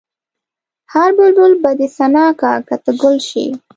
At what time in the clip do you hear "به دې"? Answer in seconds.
1.63-1.87